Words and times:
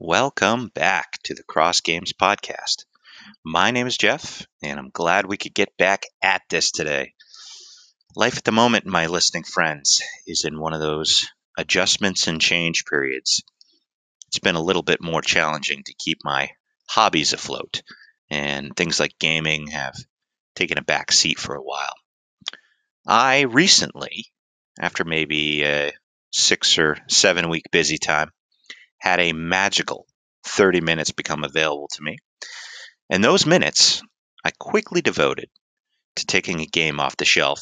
Welcome 0.00 0.68
back 0.68 1.18
to 1.24 1.34
the 1.34 1.42
Cross 1.42 1.80
Games 1.80 2.12
Podcast. 2.12 2.84
My 3.44 3.72
name 3.72 3.88
is 3.88 3.96
Jeff, 3.96 4.46
and 4.62 4.78
I'm 4.78 4.90
glad 4.90 5.26
we 5.26 5.36
could 5.36 5.54
get 5.54 5.76
back 5.76 6.04
at 6.22 6.42
this 6.48 6.70
today. 6.70 7.14
Life 8.14 8.38
at 8.38 8.44
the 8.44 8.52
moment, 8.52 8.86
my 8.86 9.06
listening 9.06 9.42
friends, 9.42 10.00
is 10.24 10.44
in 10.44 10.60
one 10.60 10.72
of 10.72 10.78
those 10.78 11.28
adjustments 11.56 12.28
and 12.28 12.40
change 12.40 12.84
periods. 12.84 13.42
It's 14.28 14.38
been 14.38 14.54
a 14.54 14.62
little 14.62 14.84
bit 14.84 15.02
more 15.02 15.20
challenging 15.20 15.82
to 15.82 15.94
keep 15.94 16.18
my 16.22 16.50
hobbies 16.88 17.32
afloat, 17.32 17.82
and 18.30 18.76
things 18.76 19.00
like 19.00 19.18
gaming 19.18 19.66
have 19.66 19.96
taken 20.54 20.78
a 20.78 20.82
back 20.82 21.10
seat 21.10 21.40
for 21.40 21.56
a 21.56 21.62
while. 21.62 21.94
I 23.04 23.40
recently, 23.40 24.26
after 24.80 25.04
maybe 25.04 25.64
a 25.64 25.92
six 26.30 26.78
or 26.78 26.98
seven 27.08 27.48
week 27.48 27.64
busy 27.72 27.98
time, 27.98 28.30
had 28.98 29.20
a 29.20 29.32
magical 29.32 30.06
30 30.44 30.80
minutes 30.80 31.10
become 31.12 31.44
available 31.44 31.88
to 31.92 32.02
me. 32.02 32.18
And 33.10 33.22
those 33.22 33.46
minutes 33.46 34.02
I 34.44 34.50
quickly 34.58 35.00
devoted 35.00 35.50
to 36.16 36.26
taking 36.26 36.60
a 36.60 36.66
game 36.66 37.00
off 37.00 37.16
the 37.16 37.24
shelf 37.24 37.60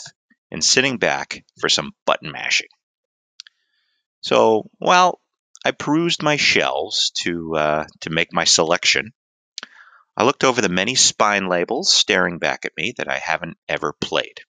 and 0.51 0.65
sitting 0.65 0.99
back 0.99 1.45
for 1.61 1.69
some 1.69 1.95
button 2.05 2.31
mashing. 2.31 2.69
So 4.21 4.71
while 4.79 5.21
I 5.65 5.73
perused 5.73 6.23
my 6.23 6.37
shelves 6.37 7.11
to 7.23 7.57
uh, 7.57 7.87
to 8.01 8.11
make 8.11 8.33
my 8.33 8.45
selection, 8.45 9.13
I 10.17 10.25
looked 10.25 10.45
over 10.45 10.61
the 10.61 10.69
many 10.69 10.95
spine 10.95 11.49
labels 11.49 11.93
staring 11.93 12.39
back 12.39 12.65
at 12.65 12.77
me 12.77 12.95
that 12.97 13.09
I 13.09 13.19
haven't 13.19 13.59
ever 13.69 13.93
played. 13.93 14.41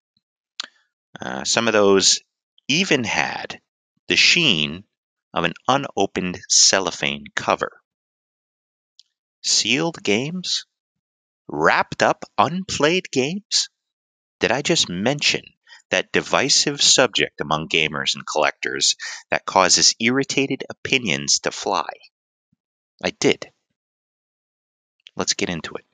Uh, 1.20 1.44
some 1.44 1.68
of 1.68 1.74
those 1.74 2.20
even 2.68 3.04
had 3.04 3.60
the 4.08 4.16
sheen 4.16 4.84
of 5.38 5.44
an 5.44 5.54
unopened 5.68 6.40
cellophane 6.50 7.26
cover. 7.36 7.80
Sealed 9.44 10.02
games? 10.02 10.66
Wrapped 11.48 12.02
up 12.02 12.26
unplayed 12.40 13.12
games? 13.12 13.70
Did 14.40 14.52
I 14.52 14.64
just 14.64 14.90
mention 14.90 15.44
that 15.92 16.12
divisive 16.12 16.82
subject 16.82 17.40
among 17.40 17.70
gamers 17.70 18.16
and 18.16 18.26
collectors 18.26 18.96
that 19.30 19.46
causes 19.46 19.94
irritated 20.00 20.64
opinions 20.72 21.40
to 21.42 21.52
fly? 21.52 21.90
I 23.04 23.12
did. 23.12 23.52
Let's 25.16 25.36
get 25.36 25.50
into 25.50 25.76
it. 25.76 25.86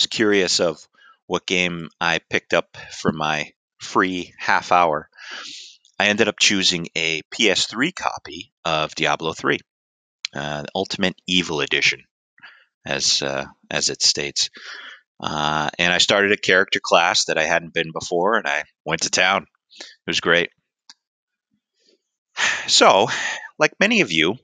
Those 0.00 0.06
curious 0.06 0.60
of 0.60 0.88
what 1.26 1.44
game 1.44 1.90
I 2.00 2.20
picked 2.30 2.54
up 2.54 2.78
for 2.90 3.12
my 3.12 3.52
free 3.82 4.32
half 4.38 4.72
hour, 4.72 5.10
I 5.98 6.06
ended 6.06 6.26
up 6.26 6.38
choosing 6.40 6.88
a 6.96 7.20
PS3 7.30 7.94
copy 7.94 8.50
of 8.64 8.94
Diablo 8.94 9.34
3, 9.34 9.58
uh, 10.34 10.64
Ultimate 10.74 11.20
Evil 11.26 11.60
Edition, 11.60 12.00
as 12.86 13.20
uh, 13.20 13.44
as 13.70 13.90
it 13.90 14.00
states. 14.00 14.48
Uh, 15.22 15.68
and 15.78 15.92
I 15.92 15.98
started 15.98 16.32
a 16.32 16.38
character 16.38 16.80
class 16.82 17.26
that 17.26 17.36
I 17.36 17.44
hadn't 17.44 17.74
been 17.74 17.92
before, 17.92 18.38
and 18.38 18.46
I 18.46 18.64
went 18.86 19.02
to 19.02 19.10
town. 19.10 19.44
It 19.78 19.86
was 20.06 20.20
great. 20.20 20.48
So, 22.68 23.08
like 23.58 23.72
many 23.78 24.00
of 24.00 24.10
you, 24.10 24.36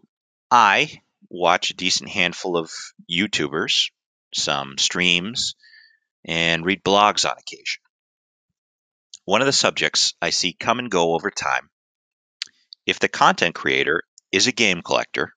I 0.50 1.00
watch 1.30 1.70
a 1.70 1.74
decent 1.74 2.10
handful 2.10 2.58
of 2.58 2.70
YouTubers 3.10 3.88
some 4.36 4.78
streams, 4.78 5.54
and 6.24 6.64
read 6.64 6.84
blogs 6.84 7.28
on 7.28 7.36
occasion. 7.38 7.80
One 9.24 9.40
of 9.40 9.46
the 9.46 9.52
subjects 9.52 10.14
I 10.22 10.30
see 10.30 10.52
come 10.52 10.78
and 10.78 10.90
go 10.90 11.14
over 11.14 11.30
time 11.30 11.70
if 12.86 13.00
the 13.00 13.08
content 13.08 13.54
creator 13.54 14.04
is 14.30 14.46
a 14.46 14.52
game 14.52 14.80
collector 14.80 15.34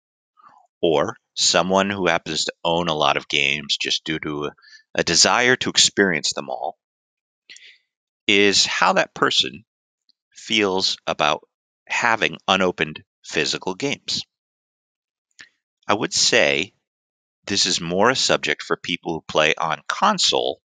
or 0.82 1.18
someone 1.34 1.90
who 1.90 2.08
happens 2.08 2.46
to 2.46 2.54
own 2.64 2.88
a 2.88 2.96
lot 2.96 3.18
of 3.18 3.28
games 3.28 3.78
just 3.78 4.04
due 4.04 4.20
to 4.20 4.46
a, 4.46 4.52
a 4.96 5.04
desire 5.04 5.56
to 5.56 5.70
experience 5.70 6.34
them 6.34 6.50
all, 6.50 6.78
is 8.28 8.66
how 8.66 8.94
that 8.94 9.16
person 9.16 9.66
feels 10.31 10.98
about 11.08 11.48
having 11.88 12.38
unopened 12.48 13.04
physical 13.26 13.74
games. 13.74 14.24
I 15.88 15.96
would 15.96 16.14
say 16.14 16.74
this 17.50 17.66
is 17.66 17.82
more 17.82 18.12
a 18.12 18.16
subject 18.16 18.62
for 18.62 18.78
people 18.78 19.14
who 19.14 19.22
play 19.28 19.56
on 19.56 19.82
console 19.88 20.62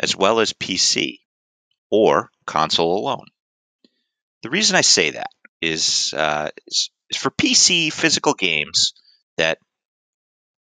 as 0.00 0.16
well 0.16 0.40
as 0.40 0.52
PC 0.52 1.20
or 1.90 2.30
console 2.44 2.98
alone. 2.98 3.26
The 4.42 4.50
reason 4.50 4.76
I 4.76 4.80
say 4.80 5.10
that 5.10 5.30
is, 5.62 6.12
uh, 6.12 6.50
is, 6.66 6.90
is 7.08 7.16
for 7.16 7.30
PC 7.30 7.92
physical 7.92 8.34
games 8.34 8.94
that, 9.36 9.58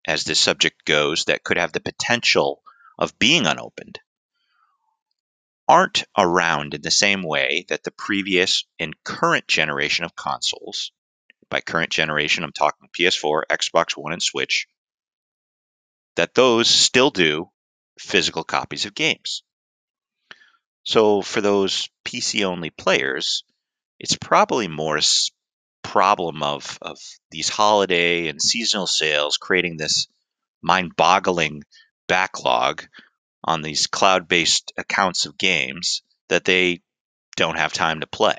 as 0.05 0.25
this 0.25 0.39
subject 0.39 0.83
goes, 0.85 1.25
that 1.25 1.43
could 1.43 1.57
have 1.57 1.72
the 1.72 1.79
potential 1.79 2.61
of 2.99 3.17
being 3.17 3.47
unopened 3.47 3.99
aren't 5.67 6.03
around 6.17 6.73
in 6.73 6.81
the 6.81 6.91
same 6.91 7.23
way 7.23 7.66
that 7.69 7.83
the 7.83 7.91
previous 7.91 8.66
and 8.77 8.93
current 9.03 9.47
generation 9.47 10.03
of 10.03 10.16
consoles, 10.16 10.91
by 11.49 11.61
current 11.61 11.91
generation, 11.91 12.43
I'm 12.43 12.51
talking 12.51 12.89
PS4, 12.93 13.43
Xbox 13.49 13.93
One, 13.95 14.13
and 14.13 14.22
Switch, 14.22 14.67
that 16.15 16.33
those 16.33 16.69
still 16.69 17.09
do 17.09 17.49
physical 17.99 18.43
copies 18.43 18.85
of 18.85 18.95
games. 18.95 19.43
So 20.83 21.21
for 21.21 21.41
those 21.41 21.89
PC 22.05 22.43
only 22.43 22.69
players, 22.69 23.43
it's 23.99 24.17
probably 24.17 24.67
more 24.67 24.97
a 24.97 25.01
problem 25.83 26.43
of, 26.43 26.77
of 26.81 26.99
these 27.31 27.49
holiday 27.49 28.27
and 28.27 28.41
seasonal 28.41 28.87
sales 28.87 29.37
creating 29.37 29.77
this 29.77 30.07
mind 30.61 30.95
boggling 30.95 31.63
backlog 32.07 32.83
on 33.43 33.61
these 33.61 33.87
cloud 33.87 34.27
based 34.27 34.73
accounts 34.77 35.25
of 35.25 35.37
games 35.37 36.01
that 36.29 36.45
they 36.45 36.81
don't 37.35 37.57
have 37.57 37.73
time 37.73 38.01
to 38.01 38.07
play. 38.07 38.37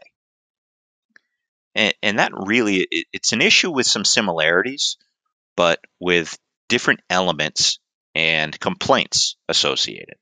And, 1.74 1.94
and 2.02 2.18
that 2.18 2.32
really, 2.34 2.86
it, 2.90 3.06
it's 3.12 3.32
an 3.32 3.42
issue 3.42 3.70
with 3.70 3.86
some 3.86 4.04
similarities, 4.04 4.96
but 5.56 5.80
with 6.00 6.38
different 6.68 7.00
elements 7.08 7.78
and 8.14 8.58
complaints 8.58 9.36
associated. 9.48 10.16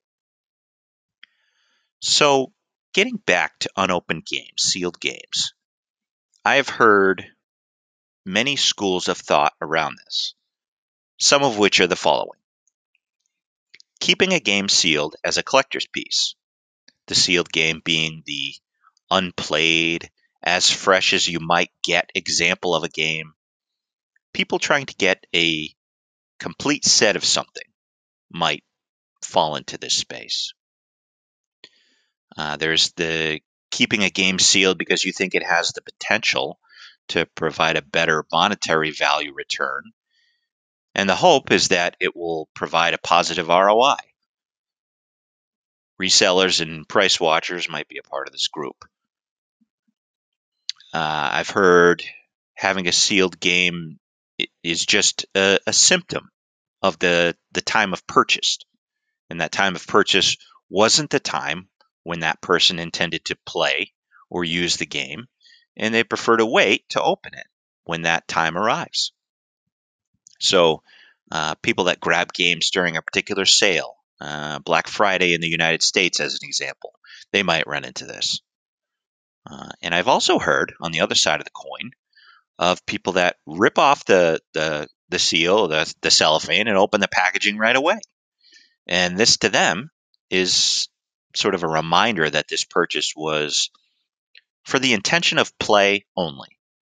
So, 2.00 2.52
getting 2.92 3.16
back 3.16 3.58
to 3.60 3.70
unopened 3.76 4.26
games, 4.26 4.62
sealed 4.62 5.00
games, 5.00 5.54
I 6.44 6.56
have 6.56 6.68
heard 6.68 7.24
many 8.26 8.56
schools 8.56 9.08
of 9.08 9.18
thought 9.18 9.54
around 9.60 9.96
this, 10.04 10.34
some 11.18 11.42
of 11.42 11.58
which 11.58 11.80
are 11.80 11.86
the 11.86 11.96
following 11.96 12.40
Keeping 14.00 14.34
a 14.34 14.40
game 14.40 14.68
sealed 14.68 15.16
as 15.24 15.38
a 15.38 15.42
collector's 15.42 15.86
piece, 15.86 16.34
the 17.06 17.14
sealed 17.14 17.50
game 17.50 17.80
being 17.82 18.22
the 18.26 18.54
unplayed, 19.10 20.10
as 20.42 20.70
fresh 20.70 21.14
as 21.14 21.26
you 21.26 21.40
might 21.40 21.70
get 21.82 22.10
example 22.14 22.74
of 22.74 22.84
a 22.84 22.88
game. 22.88 23.32
People 24.34 24.58
trying 24.58 24.86
to 24.86 24.94
get 24.96 25.26
a 25.34 25.74
complete 26.38 26.84
set 26.84 27.16
of 27.16 27.24
something 27.24 27.66
might 28.30 28.64
fall 29.22 29.56
into 29.56 29.78
this 29.78 29.94
space. 29.94 30.52
Uh, 32.36 32.56
there's 32.56 32.92
the 32.92 33.40
keeping 33.70 34.04
a 34.04 34.10
game 34.10 34.38
sealed 34.38 34.78
because 34.78 35.04
you 35.04 35.12
think 35.12 35.34
it 35.34 35.42
has 35.42 35.72
the 35.72 35.82
potential 35.82 36.58
to 37.08 37.26
provide 37.34 37.76
a 37.76 37.82
better 37.82 38.24
monetary 38.32 38.90
value 38.90 39.32
return. 39.34 39.92
And 40.94 41.08
the 41.08 41.16
hope 41.16 41.50
is 41.50 41.68
that 41.68 41.96
it 42.00 42.14
will 42.14 42.48
provide 42.54 42.94
a 42.94 42.98
positive 42.98 43.48
ROI. 43.48 43.96
Resellers 46.00 46.60
and 46.60 46.88
price 46.88 47.20
watchers 47.20 47.68
might 47.68 47.88
be 47.88 47.98
a 47.98 48.02
part 48.02 48.28
of 48.28 48.32
this 48.32 48.48
group. 48.48 48.84
Uh, 50.92 51.30
I've 51.32 51.50
heard 51.50 52.04
having 52.54 52.86
a 52.86 52.92
sealed 52.92 53.38
game 53.40 53.98
is 54.62 54.84
just 54.86 55.26
a, 55.34 55.58
a 55.66 55.72
symptom 55.72 56.30
of 56.84 56.98
the 56.98 57.34
the 57.52 57.62
time 57.62 57.94
of 57.94 58.06
purchase, 58.06 58.58
and 59.30 59.40
that 59.40 59.52
time 59.52 59.74
of 59.74 59.86
purchase 59.86 60.36
wasn't 60.68 61.08
the 61.08 61.18
time 61.18 61.66
when 62.02 62.20
that 62.20 62.42
person 62.42 62.78
intended 62.78 63.24
to 63.24 63.38
play 63.46 63.94
or 64.28 64.44
use 64.44 64.76
the 64.76 64.84
game, 64.84 65.26
and 65.78 65.94
they 65.94 66.04
prefer 66.04 66.36
to 66.36 66.44
wait 66.44 66.86
to 66.90 67.00
open 67.00 67.32
it 67.32 67.46
when 67.84 68.02
that 68.02 68.28
time 68.28 68.58
arrives. 68.58 69.12
So, 70.40 70.82
uh, 71.32 71.54
people 71.54 71.84
that 71.84 72.00
grab 72.00 72.34
games 72.34 72.70
during 72.70 72.98
a 72.98 73.02
particular 73.02 73.46
sale 73.46 73.96
uh, 74.20 74.58
Black 74.58 74.86
Friday 74.86 75.32
in 75.32 75.40
the 75.40 75.48
United 75.48 75.82
States, 75.82 76.20
as 76.20 76.34
an 76.34 76.46
example. 76.46 76.92
They 77.32 77.42
might 77.42 77.66
run 77.66 77.86
into 77.86 78.04
this. 78.04 78.42
Uh, 79.50 79.70
and 79.80 79.94
I've 79.94 80.08
also 80.08 80.38
heard 80.38 80.74
on 80.82 80.92
the 80.92 81.00
other 81.00 81.14
side 81.14 81.40
of 81.40 81.46
the 81.46 81.50
coin 81.50 81.92
of 82.58 82.84
people 82.86 83.14
that 83.14 83.36
rip 83.46 83.78
off 83.78 84.04
the 84.04 84.40
the, 84.52 84.88
the 85.08 85.18
seal, 85.18 85.68
the, 85.68 85.92
the 86.02 86.10
cellophane, 86.10 86.68
and 86.68 86.76
open 86.76 87.00
the 87.00 87.08
packaging 87.08 87.58
right 87.58 87.76
away. 87.76 87.98
And 88.86 89.16
this 89.16 89.38
to 89.38 89.48
them 89.48 89.90
is 90.30 90.88
sort 91.34 91.54
of 91.54 91.62
a 91.62 91.68
reminder 91.68 92.28
that 92.28 92.48
this 92.48 92.64
purchase 92.64 93.12
was 93.16 93.70
for 94.64 94.78
the 94.78 94.92
intention 94.92 95.38
of 95.38 95.56
play 95.58 96.06
only. 96.16 96.48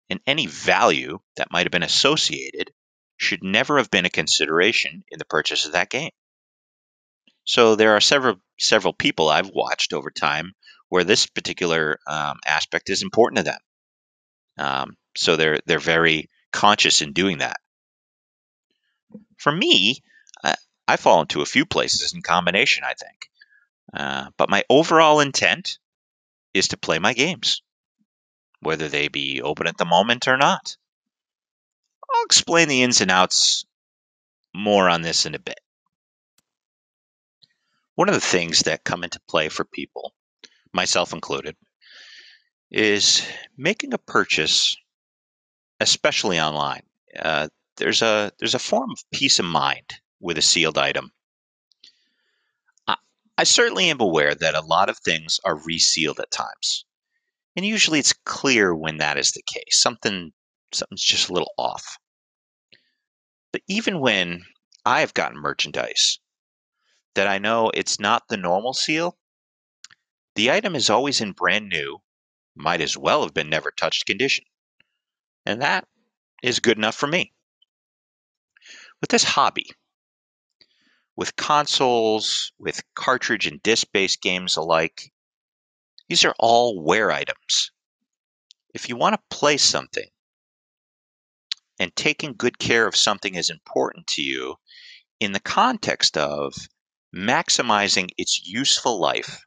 And 0.10 0.20
any 0.28 0.48
value 0.48 1.20
that 1.38 1.52
might 1.52 1.66
have 1.66 1.72
been 1.72 1.84
associated 1.84 2.72
should 3.18 3.44
never 3.44 3.78
have 3.78 3.90
been 3.90 4.06
a 4.06 4.10
consideration 4.12 5.04
in 5.10 5.18
the 5.18 5.26
purchase 5.26 5.66
of 5.66 5.72
that 5.72 5.90
game. 5.90 6.12
So 7.46 7.76
there 7.76 7.96
are 7.96 8.02
several 8.02 8.36
several 8.60 8.94
people 8.94 9.30
I've 9.30 9.50
watched 9.50 9.94
over 9.94 10.12
time 10.12 10.54
where 10.90 11.04
this 11.04 11.26
particular 11.26 12.00
um, 12.08 12.38
aspect 12.46 12.90
is 12.90 13.02
important 13.02 13.38
to 13.38 13.44
them. 13.44 13.60
Um, 14.58 14.98
so 15.16 15.36
they're 15.36 15.60
they're 15.66 15.80
very 15.80 16.30
conscious 16.52 17.02
in 17.02 17.14
doing 17.14 17.40
that. 17.40 17.58
For 19.38 19.52
me, 19.52 20.04
I, 20.44 20.56
I 20.88 20.98
fall 20.98 21.22
into 21.22 21.42
a 21.42 21.46
few 21.46 21.66
places 21.66 22.14
in 22.14 22.22
combination. 22.22 22.84
I 22.84 22.94
think, 22.94 23.30
uh, 23.94 24.30
but 24.38 24.50
my 24.50 24.64
overall 24.70 25.20
intent 25.20 25.80
is 26.54 26.70
to 26.70 26.78
play 26.78 27.00
my 27.00 27.14
games, 27.14 27.62
whether 28.62 28.88
they 28.88 29.08
be 29.08 29.42
open 29.42 29.68
at 29.68 29.78
the 29.78 29.86
moment 29.86 30.28
or 30.28 30.38
not. 30.38 30.78
I'll 32.14 32.26
explain 32.26 32.68
the 32.68 32.84
ins 32.84 33.02
and 33.02 33.12
outs 33.12 33.66
more 34.54 34.90
on 34.90 35.02
this 35.02 35.26
in 35.26 35.36
a 35.36 35.40
bit. 35.40 35.60
One 37.96 38.10
of 38.10 38.16
the 38.16 38.22
things 38.22 38.62
that 38.62 38.84
come 38.84 39.04
into 39.04 39.20
play 39.28 39.50
for 39.50 39.66
people, 39.66 40.14
myself 40.72 41.14
included, 41.14 41.56
is 42.72 43.28
making 43.56 43.94
a 43.94 44.00
purchase, 44.00 44.76
especially 45.84 46.40
online. 46.40 46.84
Uh, 47.20 47.50
there's 47.78 48.02
a 48.02 48.32
there's 48.40 48.56
a 48.56 48.60
form 48.60 48.90
of 48.92 49.04
peace 49.12 49.38
of 49.38 49.46
mind 49.46 49.96
with 50.22 50.38
a 50.38 50.42
sealed 50.42 50.78
item. 50.78 51.12
I, 52.88 52.96
I 53.38 53.44
certainly 53.44 53.90
am 53.90 54.00
aware 54.00 54.34
that 54.34 54.56
a 54.56 54.62
lot 54.62 54.90
of 54.90 54.98
things 54.98 55.40
are 55.44 55.58
resealed 55.58 56.20
at 56.20 56.32
times, 56.32 56.86
and 57.56 57.66
usually 57.66 58.00
it's 58.00 58.14
clear 58.26 58.74
when 58.74 58.98
that 58.98 59.18
is 59.18 59.32
the 59.32 59.44
case. 59.46 59.82
Something 59.82 60.32
something's 60.72 61.04
just 61.04 61.30
a 61.30 61.34
little 61.34 61.54
off. 61.58 61.98
But 63.52 63.62
even 63.68 64.00
when 64.00 64.46
I 64.86 65.02
have 65.02 65.14
gotten 65.14 65.38
merchandise 65.38 66.20
that 67.16 67.28
I 67.28 67.38
know 67.40 67.72
it's 67.74 68.00
not 68.00 68.30
the 68.30 68.38
normal 68.38 68.74
seal, 68.74 69.18
the 70.36 70.50
item 70.50 70.76
is 70.76 70.90
always 70.90 71.20
in 71.22 71.34
brand 71.34 71.68
new, 71.68 72.02
might 72.56 72.82
as 72.82 72.98
well 72.98 73.24
have 73.24 73.34
been 73.34 73.50
never 73.50 73.70
touched 73.70 74.06
condition. 74.06 74.46
And 75.46 75.62
that 75.62 75.88
is 76.42 76.60
good 76.60 76.78
enough 76.78 76.96
for 76.96 77.08
me. 77.08 77.34
With 79.02 79.10
this 79.10 79.24
hobby, 79.24 79.72
with 81.16 81.36
consoles, 81.36 82.52
with 82.58 82.82
cartridge 82.96 83.46
and 83.46 83.62
disc 83.62 83.88
based 83.92 84.22
games 84.22 84.56
alike, 84.56 85.12
these 86.08 86.26
are 86.26 86.36
all 86.40 86.82
wear 86.82 87.12
items. 87.12 87.72
If 88.74 88.90
you 88.90 88.96
want 88.96 89.14
to 89.16 89.38
play 89.38 89.58
something 89.58 90.10
and 91.80 91.96
taking 91.96 92.34
good 92.34 92.60
care 92.60 92.88
of 92.88 92.96
something 92.96 93.36
is 93.36 93.50
important 93.50 94.08
to 94.08 94.22
you 94.22 94.56
in 95.20 95.32
the 95.32 95.40
context 95.40 96.18
of 96.18 96.54
maximizing 97.16 98.10
its 98.18 98.46
useful 98.46 99.00
life 99.00 99.46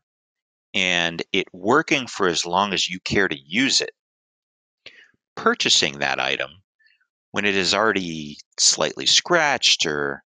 and 0.75 1.23
it 1.33 1.47
working 1.53 2.07
for 2.07 2.29
as 2.29 2.47
long 2.47 2.73
as 2.73 2.89
you 2.89 3.01
care 3.01 3.29
to 3.29 3.39
use 3.39 3.81
it, 3.81 3.91
purchasing 5.37 5.99
that 5.99 6.19
item 6.19 6.51
when 7.31 7.45
it 7.45 7.55
is 7.55 7.75
already 7.75 8.39
slightly 8.59 9.07
scratched 9.07 9.87
or 9.87 10.25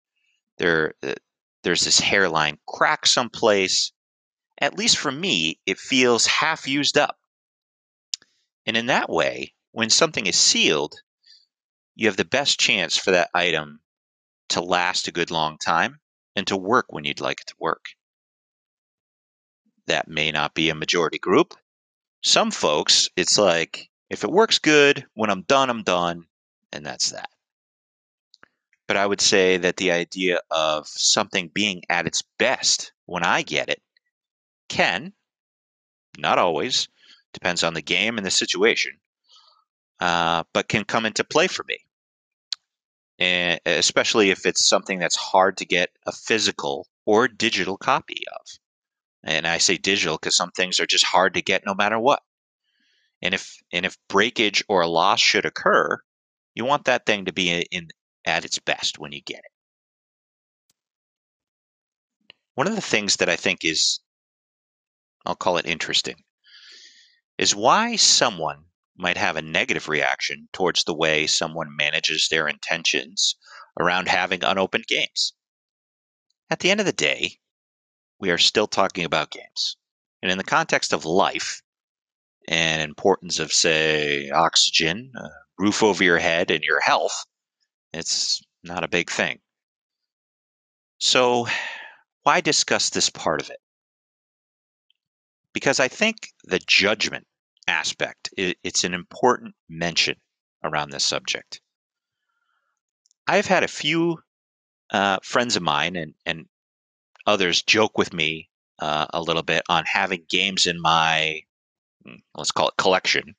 there 0.59 0.95
uh, 1.03 1.15
there's 1.62 1.85
this 1.85 2.01
hairline 2.01 2.59
crack 2.67 3.05
someplace, 3.07 3.93
at 4.59 4.79
least 4.79 4.97
for 4.97 5.12
me, 5.12 5.59
it 5.67 5.79
feels 5.79 6.27
half 6.27 6.67
used 6.67 6.97
up. 6.97 7.19
And 8.67 8.77
in 8.77 8.87
that 8.87 9.11
way, 9.11 9.55
when 9.73 9.91
something 9.91 10.27
is 10.27 10.37
sealed, 10.39 10.95
you 11.95 12.06
have 12.06 12.17
the 12.17 12.25
best 12.25 12.59
chance 12.59 12.97
for 12.97 13.11
that 13.11 13.31
item 13.35 13.81
to 14.51 14.61
last 14.61 15.09
a 15.09 15.13
good 15.13 15.31
long 15.31 15.59
time 15.59 16.01
and 16.35 16.47
to 16.47 16.56
work 16.56 16.87
when 16.89 17.05
you'd 17.05 17.21
like 17.21 17.41
it 17.43 17.49
to 17.49 17.55
work. 17.59 17.87
That 19.87 20.09
may 20.09 20.31
not 20.31 20.55
be 20.55 20.71
a 20.71 20.75
majority 20.75 21.19
group. 21.19 21.55
Some 22.23 22.51
folks, 22.51 23.09
it's 23.17 23.37
like, 23.37 23.90
if 24.11 24.25
it 24.25 24.31
works 24.31 24.59
good, 24.59 25.07
when 25.15 25.31
I'm 25.31 25.43
done, 25.43 25.71
I'm 25.71 25.83
done, 25.83 26.27
and 26.73 26.85
that's 26.85 27.11
that. 27.11 27.31
But 28.87 28.97
I 28.97 29.07
would 29.07 29.21
say 29.21 29.57
that 29.57 29.77
the 29.77 29.93
idea 29.93 30.41
of 30.51 30.87
something 30.89 31.51
being 31.55 31.83
at 31.89 32.07
its 32.07 32.23
best 32.39 32.93
when 33.07 33.23
I 33.23 33.43
get 33.43 33.69
it 33.69 33.81
can, 34.69 35.12
not 36.19 36.39
always, 36.39 36.89
depends 37.33 37.62
on 37.62 37.75
the 37.75 37.83
game 37.83 38.19
and 38.19 38.27
the 38.27 38.31
situation, 38.31 38.99
uh, 40.01 40.43
but 40.53 40.69
can 40.69 40.85
come 40.85 41.06
into 41.06 41.23
play 41.23 41.47
for 41.47 41.65
me 41.65 41.79
and 43.21 43.61
especially 43.67 44.31
if 44.31 44.47
it's 44.47 44.67
something 44.67 44.99
that's 44.99 45.15
hard 45.15 45.59
to 45.59 45.67
get 45.67 45.91
a 46.06 46.13
physical 46.13 46.89
or 47.05 47.29
digital 47.29 47.77
copy 47.77 48.23
of. 48.33 48.47
And 49.23 49.47
I 49.47 49.59
say 49.59 49.77
digital 49.77 50.17
because 50.17 50.37
some 50.37 50.51
things 50.51 50.81
are 50.81 50.87
just 50.87 51.05
hard 51.05 51.35
to 51.35 51.43
get 51.43 51.67
no 51.67 51.75
matter 51.75 51.99
what. 51.99 52.23
And 53.22 53.34
if 53.34 53.56
and 53.72 53.84
if 53.84 53.96
breakage 54.08 54.64
or 54.69 54.81
a 54.81 54.88
loss 54.88 55.20
should 55.20 55.44
occur, 55.44 56.00
you 56.55 56.64
want 56.64 56.84
that 56.84 57.06
thing 57.06 57.26
to 57.26 57.32
be 57.32 57.50
in 57.70 57.88
at 58.25 58.44
its 58.44 58.58
best 58.58 58.99
when 58.99 59.12
you 59.12 59.20
get 59.22 59.38
it. 59.38 59.52
One 62.55 62.67
of 62.67 62.75
the 62.75 62.82
things 62.82 63.17
that 63.17 63.28
I 63.28 63.37
think 63.37 63.64
is 63.64 64.00
I'll 65.26 65.37
call 65.37 65.58
it 65.58 65.67
interesting 65.67 66.25
is 67.37 67.55
why 67.55 67.96
someone 67.96 68.64
might 68.96 69.17
have 69.17 69.37
a 69.37 69.43
negative 69.43 69.88
reaction 69.88 70.49
towards 70.52 70.84
the 70.84 70.94
way 70.94 71.26
someone 71.26 71.75
manages 71.75 72.28
their 72.28 72.49
intentions 72.49 73.37
around 73.78 74.08
having 74.08 74.44
unopened 74.44 74.87
games. 74.87 75.32
At 76.50 76.61
the 76.61 76.70
end 76.70 76.81
of 76.81 76.87
the 76.87 76.93
day, 76.93 77.38
we 78.19 78.31
are 78.31 78.39
still 78.39 78.67
talking 78.67 79.05
about 79.05 79.31
games. 79.31 79.77
And 80.22 80.31
in 80.31 80.36
the 80.36 80.44
context 80.44 80.93
of 80.93 81.06
life 81.06 81.62
and 82.51 82.83
importance 82.83 83.39
of, 83.39 83.51
say, 83.51 84.29
oxygen, 84.29 85.13
roof 85.59 85.83
over 85.83 86.05
your 86.05 86.19
head, 86.19 86.51
and 86.51 86.63
your 86.63 86.81
health, 86.81 87.25
it's 87.95 88.43
not 88.63 88.85
a 88.85 88.89
big 88.89 89.11
thing. 89.11 89.39
So, 90.99 91.47
why 92.25 92.43
discuss 92.43 92.91
this 92.91 93.09
part 93.09 93.41
of 93.41 93.49
it? 93.49 93.61
Because 95.55 95.81
I 95.81 95.89
think 95.89 96.29
the 96.45 96.61
judgment 96.67 97.27
aspect. 97.71 98.31
It, 98.37 98.59
it's 98.63 98.85
an 98.85 98.95
important 98.95 99.55
mention 99.69 100.17
around 100.63 100.91
this 100.91 101.07
subject. 101.07 101.61
I've 103.27 103.47
had 103.47 103.63
a 103.63 103.69
few 103.69 104.19
uh, 104.91 105.19
friends 105.23 105.57
of 105.57 105.63
mine 105.63 105.97
and, 105.97 106.15
and 106.27 106.47
others 107.27 107.63
joke 107.63 107.97
with 107.97 108.13
me 108.13 108.51
uh, 108.81 109.07
a 109.13 109.23
little 109.23 109.43
bit 109.43 109.63
on 109.69 109.85
having 109.87 110.25
games 110.29 110.67
in 110.67 110.81
my, 110.81 111.43
let's 112.35 112.51
call 112.51 112.69
it 112.69 112.77
collection, 112.77 113.35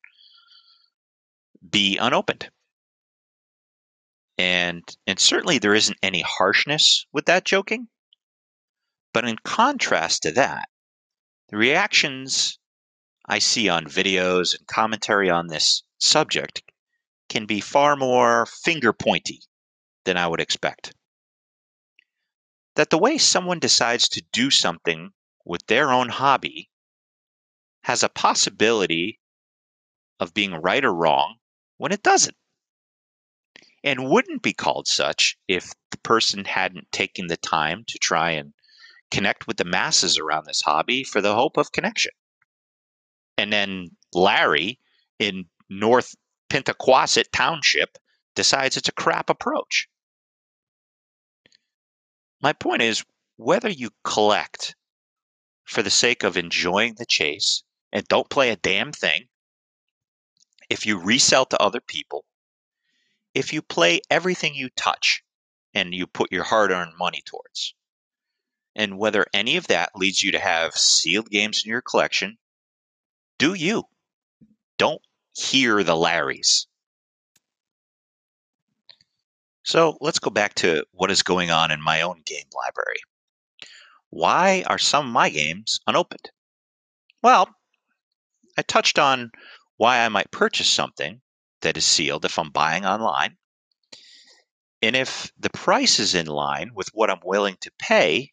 be 1.69 1.97
unopened. 1.97 2.49
And, 4.37 4.83
and 5.05 5.19
certainly 5.19 5.59
there 5.59 5.75
isn't 5.75 5.99
any 6.01 6.21
harshness 6.21 7.05
with 7.11 7.25
that 7.25 7.45
joking. 7.45 7.87
But 9.13 9.25
in 9.25 9.37
contrast 9.43 10.23
to 10.23 10.31
that, 10.31 10.69
the 11.49 11.57
reactions 11.57 12.57
I 13.27 13.39
see 13.39 13.69
on 13.69 13.85
videos 13.85 14.57
and 14.57 14.65
commentary 14.67 15.29
on 15.29 15.47
this 15.47 15.83
subject 15.99 16.63
can 17.29 17.45
be 17.45 17.61
far 17.61 17.95
more 17.95 18.45
finger 18.45 18.93
pointy 18.93 19.41
than 20.05 20.17
I 20.17 20.27
would 20.27 20.41
expect. 20.41 20.93
That 22.75 22.89
the 22.89 22.97
way 22.97 23.17
someone 23.17 23.59
decides 23.59 24.09
to 24.09 24.23
do 24.31 24.49
something 24.49 25.11
with 25.45 25.67
their 25.67 25.91
own 25.91 26.09
hobby 26.09 26.70
has 27.81 28.03
a 28.03 28.09
possibility 28.09 29.19
of 30.19 30.33
being 30.33 30.53
right 30.53 30.83
or 30.85 30.93
wrong 30.93 31.37
when 31.77 31.91
it 31.91 32.03
doesn't. 32.03 32.37
And 33.83 34.09
wouldn't 34.09 34.43
be 34.43 34.53
called 34.53 34.87
such 34.87 35.37
if 35.47 35.73
the 35.89 35.97
person 35.97 36.45
hadn't 36.45 36.91
taken 36.91 37.27
the 37.27 37.37
time 37.37 37.83
to 37.87 37.97
try 37.97 38.31
and 38.31 38.53
connect 39.09 39.47
with 39.47 39.57
the 39.57 39.65
masses 39.65 40.19
around 40.19 40.45
this 40.45 40.61
hobby 40.61 41.03
for 41.03 41.21
the 41.21 41.33
hope 41.33 41.57
of 41.57 41.71
connection 41.71 42.11
and 43.41 43.51
then 43.51 43.89
Larry 44.13 44.79
in 45.17 45.45
North 45.67 46.15
Pentaquasset 46.49 47.31
Township 47.31 47.97
decides 48.35 48.77
it's 48.77 48.87
a 48.89 48.93
crap 48.93 49.31
approach. 49.31 49.87
My 52.41 52.53
point 52.53 52.83
is, 52.83 53.03
whether 53.37 53.69
you 53.69 53.89
collect 54.03 54.75
for 55.63 55.81
the 55.81 55.89
sake 55.89 56.23
of 56.23 56.37
enjoying 56.37 56.95
the 56.95 57.05
chase 57.05 57.63
and 57.91 58.07
don't 58.07 58.29
play 58.29 58.49
a 58.49 58.55
damn 58.55 58.91
thing, 58.91 59.27
if 60.69 60.85
you 60.85 60.97
resell 60.97 61.45
to 61.45 61.61
other 61.61 61.81
people, 61.81 62.25
if 63.33 63.53
you 63.53 63.61
play 63.61 64.01
everything 64.09 64.55
you 64.55 64.69
touch 64.69 65.23
and 65.73 65.93
you 65.93 66.07
put 66.07 66.31
your 66.31 66.43
hard 66.43 66.71
earned 66.71 66.97
money 66.97 67.21
towards, 67.25 67.73
and 68.75 68.97
whether 68.97 69.25
any 69.33 69.57
of 69.57 69.67
that 69.67 69.91
leads 69.95 70.23
you 70.23 70.31
to 70.31 70.39
have 70.39 70.75
sealed 70.75 71.29
games 71.29 71.63
in 71.65 71.69
your 71.69 71.81
collection, 71.81 72.37
do 73.37 73.53
you. 73.53 73.83
Don't 74.77 75.01
hear 75.33 75.83
the 75.83 75.95
Larrys. 75.95 76.67
So 79.63 79.97
let's 80.01 80.19
go 80.19 80.29
back 80.29 80.55
to 80.55 80.85
what 80.91 81.11
is 81.11 81.21
going 81.23 81.51
on 81.51 81.71
in 81.71 81.81
my 81.81 82.01
own 82.01 82.23
game 82.25 82.47
library. 82.55 82.99
Why 84.09 84.63
are 84.67 84.77
some 84.77 85.07
of 85.07 85.13
my 85.13 85.29
games 85.29 85.79
unopened? 85.85 86.31
Well, 87.21 87.53
I 88.57 88.61
touched 88.61 88.99
on 88.99 89.31
why 89.77 90.05
I 90.05 90.09
might 90.09 90.31
purchase 90.31 90.69
something 90.69 91.21
that 91.61 91.77
is 91.77 91.85
sealed 91.85 92.25
if 92.25 92.37
I'm 92.37 92.51
buying 92.51 92.85
online. 92.85 93.37
And 94.81 94.95
if 94.95 95.31
the 95.37 95.49
price 95.49 95.99
is 95.99 96.15
in 96.15 96.25
line 96.25 96.71
with 96.73 96.89
what 96.93 97.09
I'm 97.09 97.21
willing 97.23 97.57
to 97.61 97.71
pay, 97.79 98.31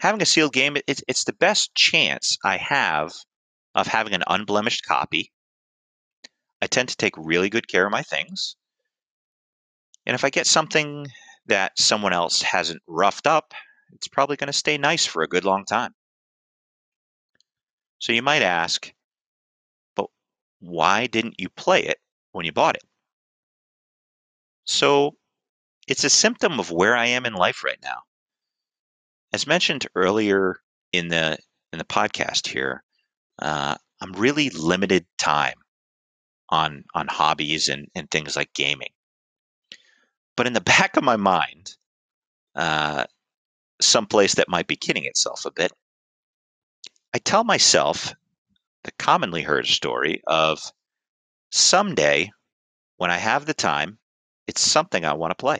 having 0.00 0.22
a 0.22 0.26
sealed 0.26 0.52
game, 0.52 0.76
it's, 0.86 1.02
it's 1.06 1.24
the 1.24 1.32
best 1.32 1.74
chance 1.74 2.36
I 2.44 2.56
have 2.56 3.12
of 3.74 3.86
having 3.86 4.14
an 4.14 4.24
unblemished 4.26 4.84
copy. 4.84 5.32
I 6.60 6.66
tend 6.66 6.88
to 6.88 6.96
take 6.96 7.14
really 7.16 7.48
good 7.48 7.68
care 7.68 7.86
of 7.86 7.92
my 7.92 8.02
things. 8.02 8.56
And 10.04 10.14
if 10.14 10.24
I 10.24 10.30
get 10.30 10.46
something 10.46 11.06
that 11.46 11.78
someone 11.78 12.12
else 12.12 12.42
hasn't 12.42 12.82
roughed 12.86 13.26
up, 13.26 13.54
it's 13.92 14.08
probably 14.08 14.36
going 14.36 14.48
to 14.48 14.52
stay 14.52 14.78
nice 14.78 15.06
for 15.06 15.22
a 15.22 15.28
good 15.28 15.44
long 15.44 15.64
time. 15.64 15.94
So 18.00 18.12
you 18.12 18.22
might 18.22 18.42
ask, 18.42 18.92
but 19.94 20.06
why 20.58 21.06
didn't 21.06 21.38
you 21.38 21.48
play 21.50 21.84
it 21.84 21.98
when 22.32 22.46
you 22.46 22.52
bought 22.52 22.76
it? 22.76 22.82
So 24.64 25.16
it's 25.86 26.04
a 26.04 26.10
symptom 26.10 26.58
of 26.58 26.70
where 26.70 26.96
I 26.96 27.06
am 27.06 27.26
in 27.26 27.34
life 27.34 27.62
right 27.62 27.80
now. 27.82 28.02
As 29.32 29.46
mentioned 29.46 29.86
earlier 29.94 30.60
in 30.92 31.08
the 31.08 31.38
in 31.72 31.78
the 31.78 31.84
podcast 31.84 32.48
here, 32.48 32.82
uh, 33.40 33.76
I'm 34.00 34.12
really 34.12 34.50
limited 34.50 35.06
time 35.18 35.58
on 36.48 36.84
on 36.94 37.06
hobbies 37.06 37.68
and, 37.68 37.88
and 37.94 38.10
things 38.10 38.34
like 38.34 38.52
gaming. 38.54 38.92
But 40.36 40.46
in 40.46 40.54
the 40.54 40.60
back 40.72 40.96
of 40.96 41.04
my 41.04 41.16
mind, 41.16 41.76
uh, 42.54 43.04
someplace 43.80 44.36
that 44.36 44.48
might 44.48 44.66
be 44.66 44.76
kidding 44.76 45.04
itself 45.04 45.44
a 45.44 45.50
bit, 45.50 45.72
I 47.12 47.18
tell 47.18 47.44
myself 47.44 48.14
the 48.84 48.92
commonly 48.92 49.42
heard 49.42 49.66
story 49.66 50.22
of 50.26 50.60
someday 51.50 52.30
when 52.96 53.10
I 53.10 53.16
have 53.16 53.46
the 53.46 53.54
time, 53.54 53.98
it's 54.46 54.60
something 54.60 55.04
I 55.04 55.14
want 55.14 55.32
to 55.32 55.34
play. 55.34 55.58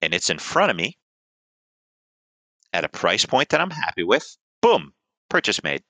And 0.00 0.14
it's 0.14 0.30
in 0.30 0.38
front 0.38 0.70
of 0.70 0.76
me 0.76 0.98
at 2.72 2.84
a 2.84 2.88
price 2.88 3.26
point 3.26 3.48
that 3.48 3.60
I'm 3.60 3.70
happy 3.70 4.04
with. 4.04 4.36
Boom, 4.60 4.92
purchase 5.28 5.62
made. 5.62 5.82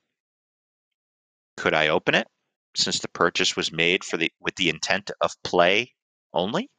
Could 1.57 1.75
I 1.75 1.89
open 1.89 2.15
it 2.15 2.29
since 2.75 3.01
the 3.01 3.09
purchase 3.09 3.57
was 3.57 3.71
made 3.71 4.03
for 4.03 4.17
the 4.17 4.33
with 4.41 4.57
the 4.57 4.71
intent 4.71 5.11
of 5.21 5.33
play 5.45 5.93
only? 6.33 6.71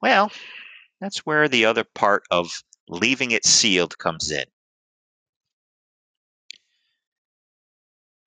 Well, 0.00 0.30
that's 1.00 1.26
where 1.26 1.48
the 1.48 1.64
other 1.64 1.84
part 1.84 2.22
of 2.30 2.62
leaving 2.88 3.32
it 3.32 3.44
sealed 3.44 3.98
comes 3.98 4.30
in. 4.30 4.44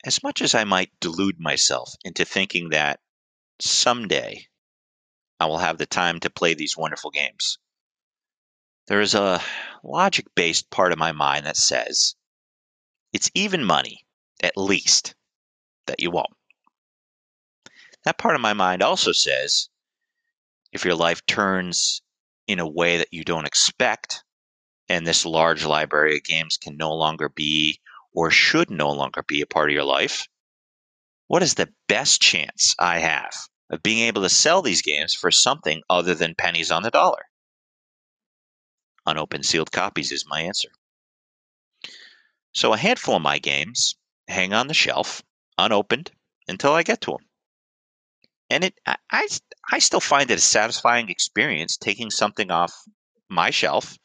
As 0.08 0.24
much 0.24 0.40
as 0.40 0.56
I 0.56 0.64
might 0.64 0.98
delude 1.02 1.38
myself 1.38 1.94
into 2.06 2.24
thinking 2.24 2.70
that 2.70 3.02
someday 3.60 4.48
I 5.38 5.48
will 5.48 5.58
have 5.58 5.80
the 5.80 5.86
time 5.86 6.22
to 6.22 6.30
play 6.30 6.54
these 6.54 6.78
wonderful 6.78 7.12
games, 7.12 7.58
there 8.86 9.02
is 9.02 9.14
a 9.14 9.44
logic 9.84 10.34
based 10.34 10.70
part 10.70 10.94
of 10.94 10.98
my 10.98 11.12
mind 11.12 11.46
that 11.46 11.58
says 11.58 12.16
it's 13.12 13.30
even 13.34 13.66
money, 13.66 14.06
at 14.42 14.56
least, 14.56 15.14
that 15.88 16.00
you 16.00 16.10
won't. 16.10 16.38
That 18.06 18.18
part 18.18 18.36
of 18.36 18.40
my 18.40 18.54
mind 18.54 18.82
also 18.82 19.12
says 19.12 19.68
if 20.72 20.86
your 20.86 20.96
life 20.96 21.26
turns 21.26 22.02
in 22.48 22.60
a 22.60 22.70
way 22.70 22.96
that 22.96 23.12
you 23.12 23.26
don't 23.26 23.46
expect, 23.46 24.24
and 24.88 25.06
this 25.06 25.26
large 25.26 25.66
library 25.66 26.16
of 26.16 26.24
games 26.24 26.56
can 26.56 26.78
no 26.78 26.96
longer 26.96 27.28
be 27.28 27.82
or 28.18 28.32
should 28.32 28.72
no 28.72 28.90
longer 28.90 29.22
be 29.28 29.42
a 29.42 29.46
part 29.46 29.70
of 29.70 29.76
your 29.76 29.84
life, 29.84 30.28
what 31.28 31.44
is 31.44 31.54
the 31.54 31.72
best 31.88 32.20
chance 32.20 32.74
I 32.80 32.98
have 32.98 33.32
of 33.70 33.84
being 33.84 34.00
able 34.00 34.24
to 34.24 34.30
sell 34.30 34.64
these 34.64 34.82
games 34.82 35.14
for 35.14 35.30
something 35.30 35.84
other 35.88 36.16
than 36.16 36.34
pennies 36.34 36.72
on 36.72 36.82
the 36.82 36.90
dollar? 36.90 37.26
Unopened 39.06 39.46
sealed 39.46 39.72
copies 39.72 40.12
is 40.12 40.26
my 40.26 40.42
answer. 40.42 40.70
So 42.56 42.74
a 42.74 42.78
handful 42.78 43.18
of 43.18 43.22
my 43.22 43.38
games 43.38 43.96
hang 44.28 44.52
on 44.52 44.66
the 44.66 44.74
shelf, 44.74 45.22
unopened, 45.60 46.10
until 46.48 46.74
I 46.74 46.82
get 46.82 47.02
to 47.02 47.12
them. 47.12 47.30
And 48.50 48.64
it, 48.64 48.80
I, 48.88 49.28
I, 49.72 49.78
still 49.78 50.00
find 50.00 50.32
it 50.32 50.40
a 50.40 50.42
satisfying 50.42 51.10
experience 51.10 51.78
taking 51.78 52.10
something 52.10 52.50
off 52.50 52.74
my 53.30 53.52
shelf 53.52 53.96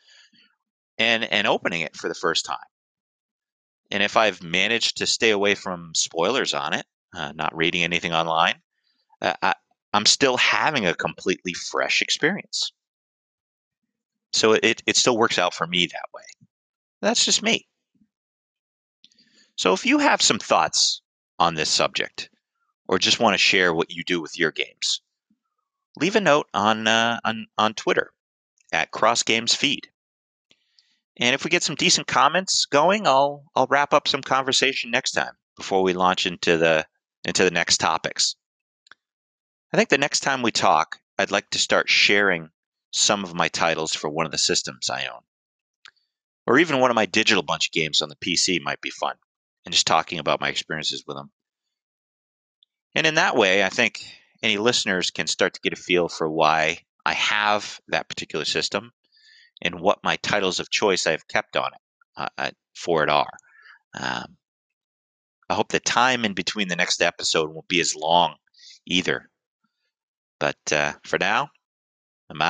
and 0.98 1.24
and 1.24 1.46
opening 1.46 1.80
it 1.80 1.96
for 1.96 2.08
the 2.08 2.14
first 2.14 2.44
time. 2.44 2.58
And 3.92 4.02
if 4.02 4.16
I've 4.16 4.42
managed 4.42 4.96
to 4.96 5.06
stay 5.06 5.30
away 5.30 5.54
from 5.54 5.94
spoilers 5.94 6.54
on 6.54 6.72
it, 6.72 6.86
uh, 7.14 7.32
not 7.32 7.54
reading 7.54 7.84
anything 7.84 8.14
online, 8.14 8.54
uh, 9.20 9.34
I, 9.42 9.54
I'm 9.92 10.06
still 10.06 10.38
having 10.38 10.86
a 10.86 10.94
completely 10.94 11.52
fresh 11.52 12.00
experience. 12.00 12.72
So 14.32 14.54
it, 14.54 14.82
it 14.86 14.96
still 14.96 15.18
works 15.18 15.38
out 15.38 15.52
for 15.52 15.66
me 15.66 15.86
that 15.86 16.08
way. 16.14 16.22
That's 17.02 17.22
just 17.22 17.42
me. 17.42 17.68
So 19.56 19.74
if 19.74 19.84
you 19.84 19.98
have 19.98 20.22
some 20.22 20.38
thoughts 20.38 21.02
on 21.38 21.54
this 21.54 21.68
subject, 21.68 22.30
or 22.88 22.98
just 22.98 23.20
want 23.20 23.34
to 23.34 23.38
share 23.38 23.74
what 23.74 23.90
you 23.92 24.04
do 24.04 24.22
with 24.22 24.38
your 24.38 24.52
games, 24.52 25.02
leave 26.00 26.16
a 26.16 26.20
note 26.20 26.46
on 26.54 26.86
uh, 26.86 27.20
on 27.24 27.46
on 27.58 27.74
Twitter 27.74 28.12
at 28.72 28.90
Cross 28.90 29.24
Games 29.24 29.54
Feed. 29.54 29.88
And 31.18 31.34
if 31.34 31.44
we 31.44 31.50
get 31.50 31.62
some 31.62 31.76
decent 31.76 32.06
comments 32.06 32.64
going, 32.64 33.06
I'll 33.06 33.44
I'll 33.54 33.66
wrap 33.66 33.92
up 33.92 34.08
some 34.08 34.22
conversation 34.22 34.90
next 34.90 35.12
time 35.12 35.34
before 35.56 35.82
we 35.82 35.92
launch 35.92 36.26
into 36.26 36.56
the 36.56 36.86
into 37.24 37.44
the 37.44 37.50
next 37.50 37.78
topics. 37.78 38.34
I 39.72 39.76
think 39.76 39.88
the 39.88 39.98
next 39.98 40.20
time 40.20 40.42
we 40.42 40.52
talk, 40.52 40.98
I'd 41.18 41.30
like 41.30 41.50
to 41.50 41.58
start 41.58 41.88
sharing 41.88 42.50
some 42.90 43.24
of 43.24 43.34
my 43.34 43.48
titles 43.48 43.94
for 43.94 44.10
one 44.10 44.26
of 44.26 44.32
the 44.32 44.38
systems 44.38 44.90
I 44.90 45.06
own. 45.06 45.22
Or 46.46 46.58
even 46.58 46.80
one 46.80 46.90
of 46.90 46.96
my 46.96 47.06
digital 47.06 47.42
bunch 47.42 47.68
of 47.68 47.72
games 47.72 48.02
on 48.02 48.08
the 48.08 48.16
PC 48.16 48.60
might 48.60 48.80
be 48.80 48.90
fun, 48.90 49.16
and 49.64 49.72
just 49.72 49.86
talking 49.86 50.18
about 50.18 50.40
my 50.40 50.48
experiences 50.48 51.04
with 51.06 51.16
them. 51.16 51.30
And 52.94 53.06
in 53.06 53.14
that 53.14 53.36
way, 53.36 53.64
I 53.64 53.68
think 53.68 54.04
any 54.42 54.58
listeners 54.58 55.10
can 55.10 55.26
start 55.26 55.54
to 55.54 55.60
get 55.60 55.72
a 55.72 55.76
feel 55.76 56.08
for 56.08 56.28
why 56.28 56.80
I 57.06 57.14
have 57.14 57.80
that 57.88 58.08
particular 58.08 58.44
system 58.44 58.92
and 59.62 59.80
what 59.80 60.04
my 60.04 60.16
titles 60.16 60.60
of 60.60 60.70
choice 60.70 61.06
I've 61.06 61.26
kept 61.28 61.56
on 61.56 61.70
it 61.72 61.80
uh, 62.16 62.28
uh, 62.36 62.50
for 62.74 63.02
it 63.02 63.08
are. 63.08 63.32
Um, 63.98 64.36
I 65.48 65.54
hope 65.54 65.68
the 65.68 65.80
time 65.80 66.24
in 66.24 66.34
between 66.34 66.68
the 66.68 66.76
next 66.76 67.00
episode 67.02 67.50
won't 67.50 67.68
be 67.68 67.80
as 67.80 67.94
long 67.94 68.34
either. 68.86 69.28
But 70.38 70.72
uh, 70.72 70.94
for 71.04 71.18
now, 71.18 71.48